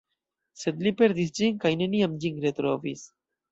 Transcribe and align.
Sed 0.61 0.81
li 0.87 0.93
perdis 1.01 1.35
ĝin 1.41 1.61
kaj 1.65 1.73
neniam 1.83 2.19
ĝin 2.25 2.43
retrovis. 2.49 3.07